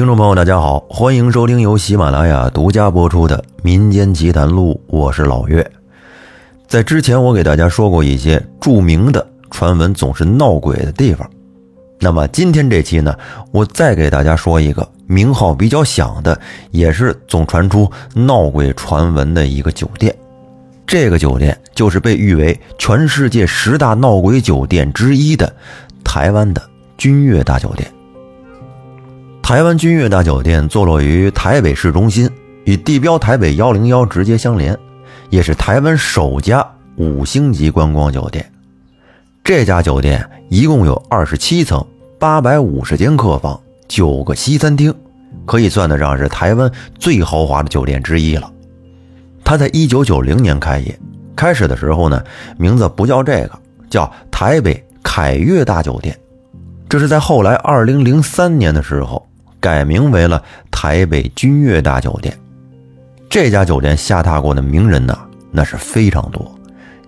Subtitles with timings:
[0.00, 5.70] 听众朋友，大家好，欢迎收听由喜马拉雅独家播出的《民间奇谈录》，我是老岳。
[6.66, 11.28] 在之前，我给大家说过一些著名的传闻总是闹鬼的地方。
[11.98, 13.14] 那么今天这期呢，
[13.52, 16.40] 我再给大家说一个名号比较响的，
[16.70, 20.16] 也是总传出闹鬼传闻的一个酒店。
[20.86, 25.54] 这个酒店就是被誉为全世界十大闹鬼酒店之一的
[26.02, 26.62] 台湾的
[26.96, 27.86] 君悦大酒店。
[29.50, 32.30] 台湾君悦大酒店坐落于台北市中心，
[32.66, 34.78] 与地标台北幺零幺直接相连，
[35.28, 36.64] 也是台湾首家
[36.94, 38.48] 五星级观光酒店。
[39.42, 41.84] 这家酒店一共有二十七层，
[42.16, 44.94] 八百五十间客房，九个西餐厅，
[45.44, 48.48] 可以算得上是台湾最豪华的酒店之一了。
[49.42, 50.96] 它在一九九零年开业，
[51.34, 52.22] 开始的时候呢，
[52.56, 53.58] 名字不叫这个，
[53.90, 56.16] 叫台北凯悦大酒店。
[56.88, 59.26] 这是在后来二零零三年的时候。
[59.60, 62.36] 改名为了台北君悦大酒店，
[63.28, 65.16] 这家酒店下榻过的名人呢，
[65.50, 66.50] 那是非常多。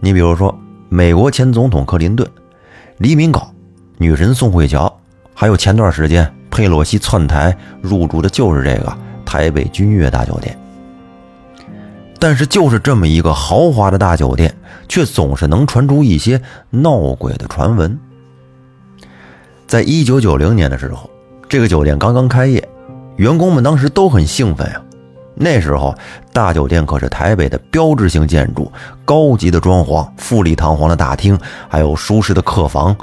[0.01, 0.57] 你比如说，
[0.91, 2.29] 美国前总统克林顿、
[2.99, 3.43] 黎明镐、
[3.97, 4.93] 女神宋慧乔，
[5.35, 10.57] 还有前段时间佩洛西窜台入住的就是这个台北君悦大酒店。
[12.19, 14.55] 但是，就是这么一个豪华的大酒店，
[14.89, 17.99] 却总是能传出一些闹鬼的传闻。
[19.67, 21.09] 在一九九零年的时候。
[21.53, 22.67] 这个酒店刚刚开业，
[23.17, 24.83] 员工们当时都很兴奋呀。
[25.35, 25.95] 那时候
[26.33, 28.73] 大酒店可是台北的标志性建筑，
[29.05, 32.97] 高级的装潢、富丽堂皇的大厅，还有舒适的客房。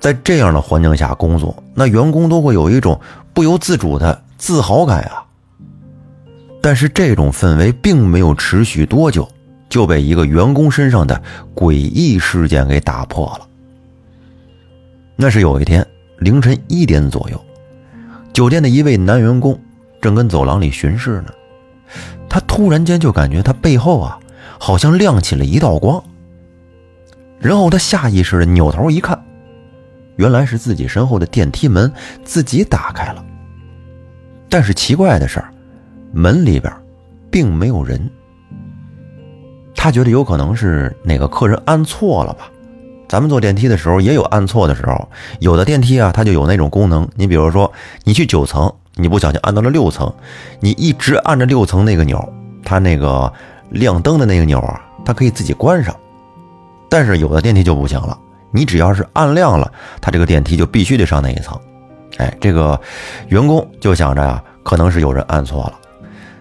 [0.00, 2.98] 在这样的环境下工作，那员工都会有一种
[3.34, 5.22] 不由自主的自豪感啊。
[6.62, 9.28] 但是这种氛围并没有持续多久，
[9.68, 11.20] 就被一个员工身上的
[11.54, 13.46] 诡异事件给打破了。
[15.16, 15.86] 那是有一天
[16.20, 17.43] 凌晨一点左右。
[18.34, 19.58] 酒店的一位男员工
[20.02, 21.32] 正跟走廊里巡视呢，
[22.28, 24.18] 他突然间就感觉他背后啊，
[24.58, 26.02] 好像亮起了一道光。
[27.38, 29.24] 然后他下意识的扭头一看，
[30.16, 31.90] 原来是自己身后的电梯门
[32.24, 33.24] 自己打开了。
[34.48, 35.40] 但是奇怪的是，
[36.12, 36.72] 门里边
[37.30, 38.10] 并没有人。
[39.76, 42.50] 他觉得有可能是哪个客人按错了吧。
[43.14, 45.08] 咱们坐电梯的时候也有按错的时候，
[45.38, 47.08] 有的电梯啊，它就有那种功能。
[47.14, 50.12] 你比如说，你去九层，你不小心按到了六层，
[50.58, 52.28] 你一直按着六层那个钮，
[52.64, 53.32] 它那个
[53.70, 55.94] 亮灯的那个钮啊，它可以自己关上。
[56.88, 58.18] 但是有的电梯就不行了，
[58.50, 59.70] 你只要是按亮了，
[60.00, 61.56] 它这个电梯就必须得上那一层。
[62.16, 62.80] 哎，这个
[63.28, 65.74] 员工就想着呀，可能是有人按错了，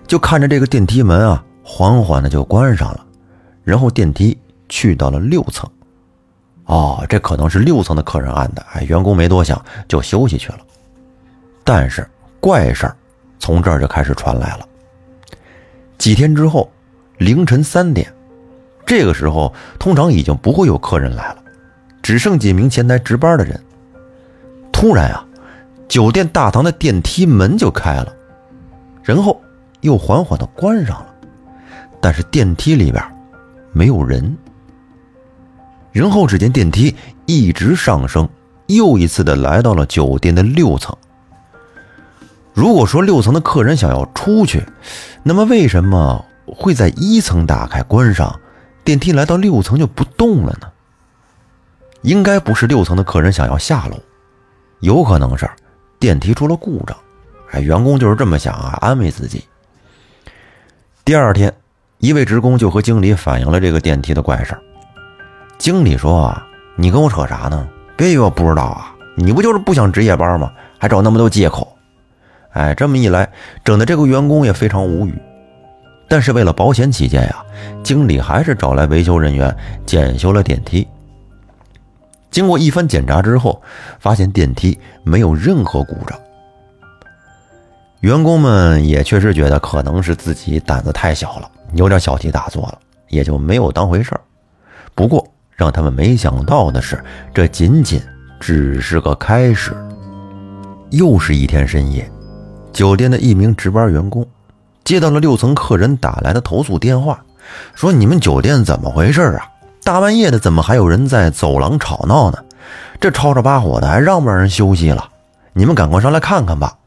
[0.07, 3.05] 就看着这个电梯门啊，缓缓的就关上了，
[3.63, 4.35] 然后电梯
[4.67, 5.69] 去到了六层。
[6.65, 10.59] 哦，这可能是六层的客人按的，哎，员工没多想就休息去了。
[11.63, 12.07] 但是
[12.39, 12.95] 怪事儿
[13.39, 14.67] 从这儿就开始传来了。
[15.97, 16.71] 几天之后，
[17.17, 18.11] 凌晨三点，
[18.85, 21.37] 这个时候通常已经不会有客人来了，
[22.01, 23.59] 只剩几名前台值班的人。
[24.71, 25.25] 突然啊，
[25.87, 28.13] 酒店大堂的电梯门就开了，
[29.03, 29.39] 然后
[29.81, 31.13] 又缓缓的关上了，
[32.01, 33.03] 但是电梯里边
[33.73, 34.37] 没有人。
[35.93, 36.95] 然后，只见电梯
[37.25, 38.27] 一直上升，
[38.65, 40.93] 又一次的来到了酒店的六层。
[42.53, 44.63] 如果说六层的客人想要出去，
[45.23, 48.39] 那么为什么会在一层打开关上，
[48.83, 50.67] 电梯来到六层就不动了呢？
[52.01, 53.97] 应该不是六层的客人想要下楼，
[54.81, 55.49] 有可能是
[55.99, 56.97] 电梯出了故障。
[57.51, 59.43] 哎，员工就是这么想啊，安慰自己。
[61.05, 61.53] 第二天，
[61.99, 64.61] 一位职工就和经理反映了这个电梯的怪事儿。
[65.63, 67.65] 经理说：“啊，你跟我扯啥呢？
[67.95, 68.93] 别以为我不知道啊！
[69.15, 70.51] 你不就是不想值夜班吗？
[70.77, 71.73] 还找那么多借口。
[72.51, 73.31] 哎，这么一来，
[73.63, 75.17] 整的这个员工也非常无语。
[76.09, 77.41] 但是为了保险起见呀，
[77.81, 79.55] 经理还是找来维修人员
[79.85, 80.85] 检修了电梯。
[82.29, 83.61] 经过一番检查之后，
[84.01, 86.19] 发现电梯没有任何故障。
[88.01, 92.77] 员工们也确实觉得可能是自己胆子太小了，有点小题大做了，
[93.07, 94.19] 也就没有当回事儿。
[94.93, 97.03] 不过，让他们没想到的是，
[97.33, 98.01] 这仅仅
[98.39, 99.75] 只是个开始。
[100.89, 102.09] 又是一天深夜，
[102.71, 104.25] 酒店的一名值班员工
[104.83, 107.23] 接到了六层客人打来的投诉电话，
[107.73, 109.49] 说：“你们酒店怎么回事啊？
[109.83, 112.37] 大半夜的，怎么还有人在走廊吵闹呢？
[112.99, 115.09] 这吵吵把火的，还让不让人休息了？
[115.53, 116.77] 你们赶快上来看看吧。”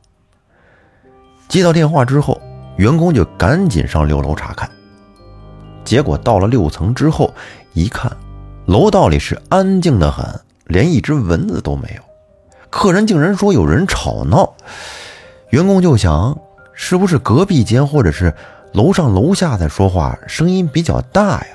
[1.49, 2.41] 接到电话之后，
[2.77, 4.71] 员工就赶紧上六楼查看。
[5.85, 7.33] 结果到了六层之后，
[7.73, 8.11] 一看。
[8.67, 10.25] 楼道里是安静的很，
[10.65, 12.03] 连一只蚊子都没有。
[12.69, 14.55] 客人竟然说有人吵闹，
[15.51, 16.37] 员工就想，
[16.73, 18.35] 是不是隔壁间或者是
[18.73, 21.47] 楼上楼下在说话，声音比较大呀？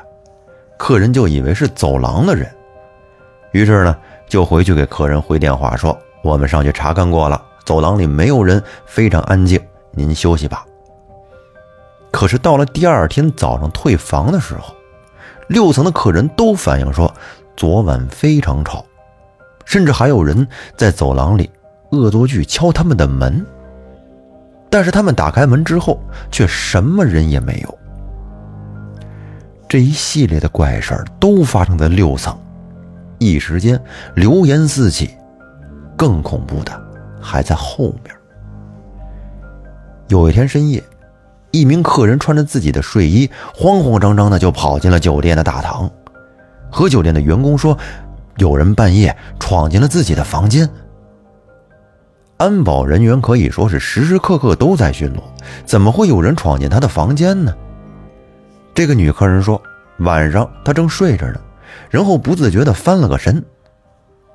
[0.78, 2.50] 客人就以为是走廊的人，
[3.52, 3.98] 于是呢，
[4.30, 9.62] 就回去给客人回电话说：“我们上去查看过了，走廊里没有人，非常安静，
[9.92, 10.66] 您休息吧。”
[12.10, 14.74] 可是到了第二天早上退房的时候，
[15.52, 17.14] 六层的客人都反映说，
[17.58, 18.86] 昨晚非常吵，
[19.66, 21.50] 甚至还有人在走廊里
[21.92, 23.46] 恶作剧敲他们的门。
[24.70, 26.00] 但是他们打开门之后，
[26.32, 27.78] 却什么人也没有。
[29.68, 32.34] 这一系列的怪事儿都发生在六层，
[33.20, 33.78] 一时间
[34.16, 35.12] 流言四起。
[35.98, 36.72] 更恐怖的
[37.22, 38.16] 还在后面。
[40.08, 40.82] 有一天深夜，
[41.52, 45.90] 一名客人穿着自己的睡衣，慌慌张张的就跑进了酒店的大堂，
[46.70, 47.78] 和酒店的员工说
[48.38, 50.70] ：“有人半夜闯进了自己的房间。”
[52.38, 55.20] 安保人员可以说是时时刻刻都在巡逻，
[55.66, 57.54] 怎么会有人闯进他的房间呢？
[58.74, 59.62] 这个女客人说
[60.00, 61.40] ：“晚上她正睡着呢，
[61.90, 63.44] 然后不自觉地翻了个身，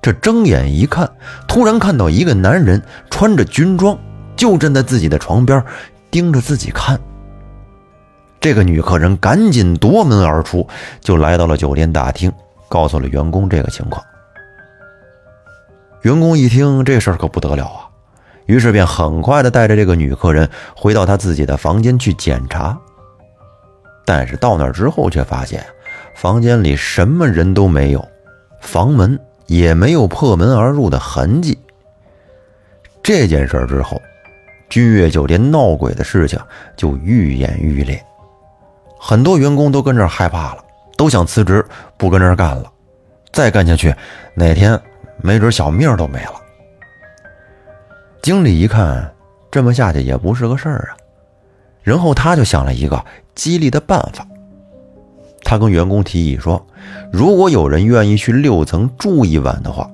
[0.01, 1.11] 这睁眼一看，
[1.49, 2.81] 突然看到一个男人
[3.11, 3.99] 穿着军装，
[4.37, 5.65] 就站在自己的床边，
[6.11, 7.01] 盯着自己看。
[8.41, 10.67] 这个女客人赶紧夺门而出，
[11.01, 12.33] 就来到了酒店大厅，
[12.69, 14.05] 告诉了员工这个情况。
[16.03, 17.89] 员工一听这事儿可不得了啊，
[18.45, 22.79] 于是便很快的带着这个女客人回到他自己的房间去检查。”
[24.05, 25.67] 但是到那儿之后，却发现
[26.15, 28.07] 房间里什么人都没有，
[28.61, 31.59] 房门也没有破门而入的痕迹。
[33.03, 34.01] 这件事之后，
[34.69, 36.39] 君悦酒店闹鬼的事情
[36.77, 38.05] 就愈演愈烈，
[38.99, 40.65] 很多员工都跟这儿害怕了，
[40.97, 41.65] 都想辞职，
[41.97, 42.71] 不跟这儿干了。
[43.33, 43.95] 再干下去，
[44.35, 44.81] 哪天
[45.19, 46.35] 没准小命都没了。
[48.23, 49.13] 经理一看，
[49.51, 50.97] 这么下去也不是个事儿啊。
[51.83, 53.05] 然后他就想了一个
[53.35, 54.27] 激励的办法，
[55.45, 56.67] 他跟员工提议说
[57.13, 59.89] ：“如果有人愿意去六层住一晚的话，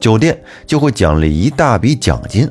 [0.00, 0.36] 酒店
[0.66, 2.50] 就会奖励一大笔奖金。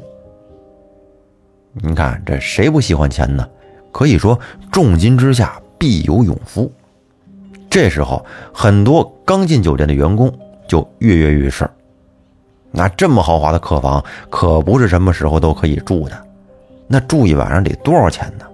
[1.81, 3.47] 你看这谁不喜欢钱呢？
[3.91, 4.39] 可以说
[4.71, 6.71] 重金之下必有勇夫。
[7.69, 10.31] 这时候，很多刚进酒店的员工
[10.68, 11.69] 就跃跃欲试。
[12.71, 16.18] 那这么豪华的客房可不是什么时候都可以住的，
[16.88, 18.45] 那住一晚上得多少钱呢？”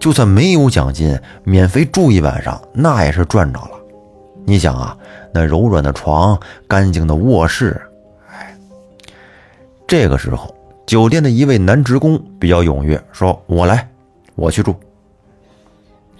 [0.00, 3.70] 就算没有奖金，免费住一晚上，那也是赚着了。
[4.46, 4.96] 你想啊，
[5.32, 7.78] 那柔软的床，干净的卧室，
[8.30, 8.56] 哎，
[9.86, 10.54] 这个时候，
[10.90, 13.88] 酒店的一位男职工比较踊跃，说：“我来，
[14.34, 14.74] 我去住。”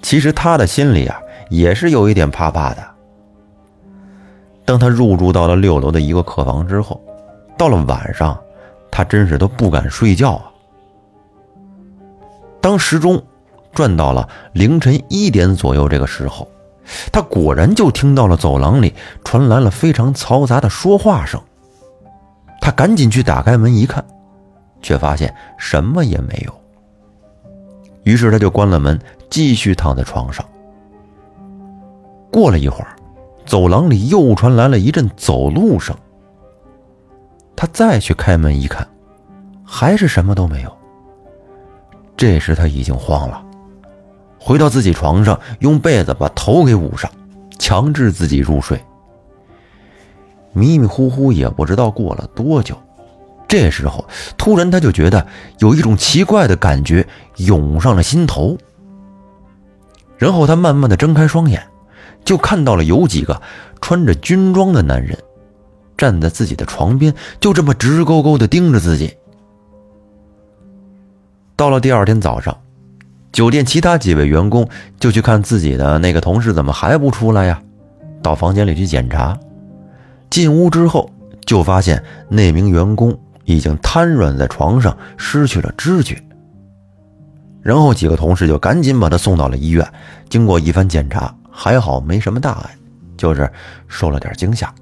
[0.00, 2.90] 其实他的心里啊，也是有一点怕怕的。
[4.64, 7.02] 当他入住到了六楼的一个客房之后，
[7.58, 8.40] 到了晚上，
[8.92, 10.44] 他真是都不敢睡觉啊。
[12.60, 13.20] 当时钟。
[13.72, 16.48] 转到了凌晨一点左右，这个时候，
[17.12, 18.94] 他果然就听到了走廊里
[19.24, 21.40] 传来了非常嘈杂的说话声。
[22.60, 24.04] 他赶紧去打开门一看，
[24.80, 26.54] 却发现什么也没有。
[28.04, 28.98] 于是他就关了门，
[29.28, 30.44] 继续躺在床上。
[32.32, 32.96] 过了一会儿，
[33.44, 35.94] 走廊里又传来了一阵走路声。
[37.56, 38.88] 他再去开门一看，
[39.64, 40.76] 还是什么都没有。
[42.16, 43.44] 这时他已经慌了。
[44.38, 47.10] 回到自己床上，用被子把头给捂上，
[47.58, 48.82] 强制自己入睡。
[50.52, 52.74] 迷迷糊糊也不知道过了多久，
[53.50, 54.02] 这时候
[54.38, 55.26] 突然他就觉得
[55.58, 58.56] 有一种奇怪的感觉涌上了心头。
[60.16, 61.62] 然后他慢慢的睁开双眼，
[62.24, 63.42] 就看到了有几个
[63.80, 65.18] 穿着军装的男人
[65.98, 69.12] 站在自己的床边，就这么直勾勾的盯着自己。
[71.56, 72.56] 到了第二天早上。
[73.32, 77.62] 酒店其他几位员工就去看自己的那个同事怎么还不出来呀？
[78.22, 79.38] 到房间里去检查，
[80.28, 81.08] 进屋之后
[81.46, 83.16] 就发现那名员工
[83.56, 86.22] 已经瘫软在床上，失去了知觉。
[87.62, 89.86] 然后几个同事就赶紧把他送到了医院。
[90.28, 92.70] 经过一番检查，还好没什么大碍，
[93.16, 93.50] 就是
[93.86, 94.72] 受了点惊吓。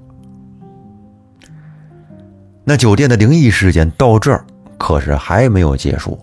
[2.63, 4.45] 那酒店的灵异事件到这儿
[4.77, 6.17] 可是还没有结束。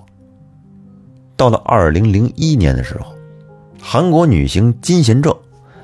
[1.37, 3.13] 到了二零零一年的时候，
[3.83, 5.35] 韩国女星金贤正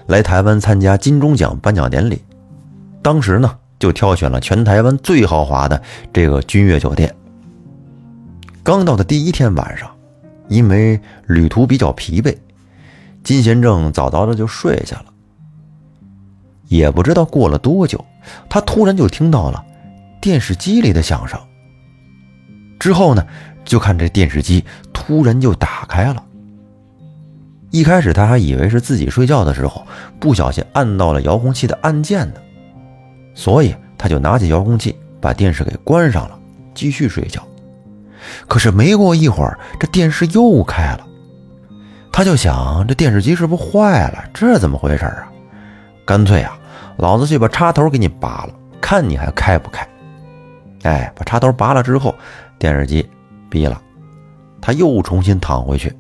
[0.06, 2.22] 来台湾参加金钟奖颁奖典礼，
[3.02, 7.12] 当时呢就挑选了全台湾最豪华的这个君悦酒店。
[8.62, 9.90] 刚到的第一天晚上，
[10.46, 12.38] 因为旅途比较疲惫，
[13.24, 15.06] 金贤正早早的就睡下了。
[16.68, 18.04] 也不知道过了多久，
[18.48, 19.64] 他突然就听到了
[20.20, 21.36] 电视机里的响声。
[22.78, 23.26] 之后呢，
[23.64, 26.24] 就看这电视机突然就打开了。
[27.72, 29.84] 一开始他还以为是自己睡觉的时候
[30.20, 32.34] 不小心按到了遥控器的按键呢，
[33.34, 36.38] 所以他就拿起遥控器把电视给关上了，
[36.74, 37.42] 继续睡觉。
[38.46, 41.06] 可是没过一会儿，这电视又开了，
[42.12, 44.24] 他就想这电视机是不是坏了？
[44.32, 45.28] 这怎么回事啊？
[46.04, 46.58] 干脆啊，
[46.98, 49.88] 老子去把插头给你拔了，看你还开不开？
[50.82, 52.14] 哎，把插头拔了之后，
[52.58, 53.08] 电视机
[53.48, 53.80] 闭了，
[54.60, 55.96] 他又重新躺回去。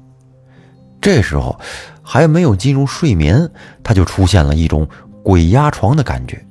[1.00, 1.58] 这时候
[2.02, 3.50] 还没有进入睡眠，
[3.82, 4.86] 他就出现了一种
[5.24, 6.44] 鬼压床的感觉。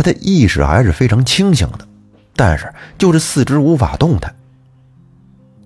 [0.00, 1.86] 他的意识还是非常清醒的，
[2.34, 4.34] 但是就是四肢无法动弹。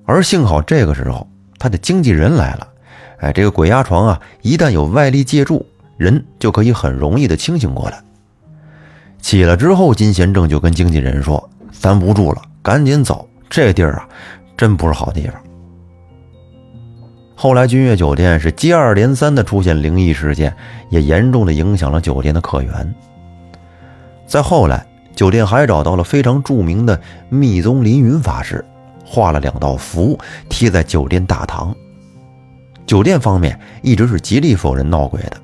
[0.05, 1.25] 而幸好这个时候
[1.57, 2.67] 他的经纪人来了，
[3.21, 5.65] 哎，这个鬼压床啊，一旦有外力借助，
[5.97, 8.03] 人就可以很容易的清醒过来。
[9.21, 14.09] 起了之后，金贤正就跟经纪人说：“咱不住了，赶紧走，这地儿啊，
[14.57, 15.35] 真不是好地方。”
[17.39, 20.53] 后来，君悦酒店是接二连三的出现灵异事件，
[20.91, 22.95] 也严重的影响了酒店的客源。
[24.35, 28.65] 再后来，酒店还找到了非常著名的密宗凌云法师，
[29.07, 31.73] 画了两道符贴在酒店大堂。
[32.85, 35.37] 酒店方面一直是极力否认闹鬼的。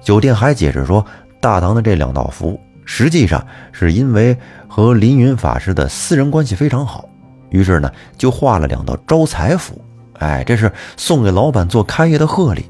[0.00, 1.06] 酒店还解释说，
[1.40, 7.08] 大堂的这两道符实际上是因为和凌云法师的私人关系非常好，
[7.50, 7.88] 于是呢
[8.18, 9.80] 就画了两道招财符。
[10.14, 12.68] 哎，这是送给老板做开业的贺礼。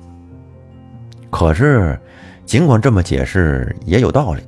[1.31, 1.99] 可是，
[2.45, 4.43] 尽管这么解释也有道理，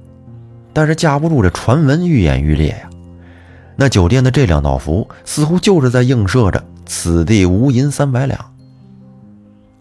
[0.72, 2.90] 但是架不住这传闻愈演愈烈呀。
[3.76, 8.52] 那酒店的这两道符似乎就是在映射着“此地无银三百两”。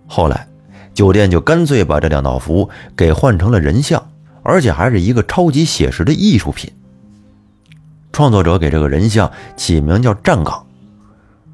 [0.07, 0.47] 后来，
[0.93, 4.07] 酒店就干脆把这两道符给换成了人像，
[4.43, 6.71] 而且还是一个超级写实的艺术品。
[8.13, 10.65] 创作者给这个人像起名叫“站岗”。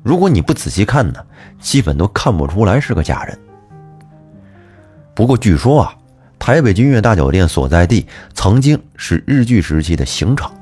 [0.04, 1.20] 如果你不仔细看呢，
[1.62, 3.40] 基本都看不出来是个假人。
[5.16, 5.96] 不过据说啊，
[6.44, 10.54] 台北君悦大酒店所在地曾经是日据时期的刑场，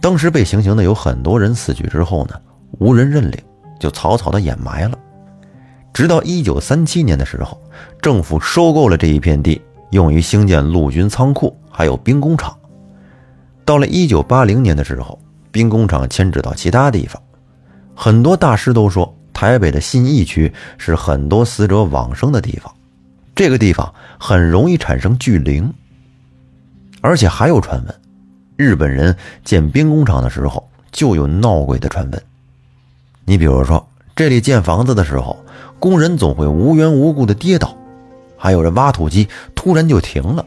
[0.00, 2.34] 当时被行刑的有很多人死去之后呢，
[2.78, 3.38] 无人认领，
[3.78, 4.98] 就草草的掩埋了。
[5.92, 7.60] 直到一九三七年的时候，
[8.00, 12.56] 政府收购了这一片地，用于兴建陆军仓库，还有兵工厂。
[13.66, 17.22] 到了一九八零年的时候，兵工厂迁址到其他地方。
[17.94, 22.72] 很多大师都说，台北的信义区是很多死者往生的地方，
[23.34, 25.72] 这个地方很容易产生聚灵。
[27.00, 27.94] 而且还有传闻，
[28.56, 32.22] 日本人建兵工厂的时候就有闹鬼的传闻。
[33.24, 35.38] 你比如说，这里建房子的时候，
[35.78, 37.76] 工人总会无缘无故的跌倒，
[38.36, 40.44] 还有这挖土机突然就停了。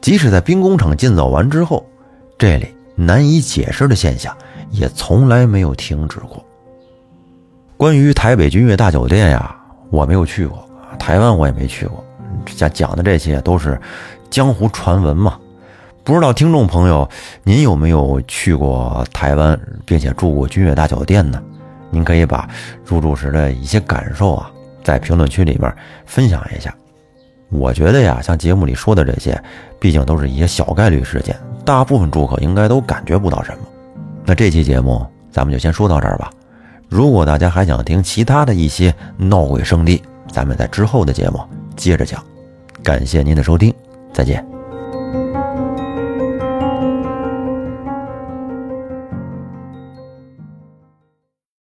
[0.00, 1.84] 即使在兵工厂建造完之后，
[2.38, 4.36] 这里难以解释的现象。
[4.70, 6.44] 也从来没有停止过。
[7.76, 9.56] 关于台北君悦大酒店呀，
[9.88, 10.68] 我没有去过，
[10.98, 12.03] 台湾我也没去过。
[12.56, 13.80] 讲讲的这些都是
[14.30, 15.38] 江湖传闻嘛，
[16.02, 17.08] 不知道听众朋友
[17.42, 21.42] 您有没有去过台湾，并且住过君悦大酒店呢？
[21.90, 22.48] 您可以把
[22.84, 24.50] 入住时的一些感受啊，
[24.82, 25.72] 在评论区里面
[26.06, 26.74] 分享一下。
[27.50, 29.40] 我觉得呀，像节目里说的这些，
[29.78, 33.58] 毕竟都是一些小概率事件，大部分住客应该都感觉不到什么。
[34.24, 36.30] 那这期节目咱们就先说到这儿吧。
[36.88, 41.40] 如果大家还想听其他的一些闹鬼圣地，咱们在之后的节目
[41.76, 42.20] 接着讲。
[42.84, 43.74] 感谢您的收听，
[44.12, 44.53] 再见。